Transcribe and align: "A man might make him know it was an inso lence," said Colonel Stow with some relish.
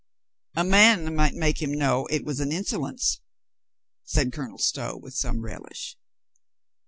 "A 0.55 0.63
man 0.63 1.15
might 1.15 1.35
make 1.35 1.61
him 1.61 1.71
know 1.77 2.07
it 2.07 2.25
was 2.25 2.39
an 2.39 2.49
inso 2.49 2.81
lence," 2.81 3.21
said 4.03 4.33
Colonel 4.33 4.57
Stow 4.57 4.97
with 4.97 5.13
some 5.13 5.41
relish. 5.41 5.95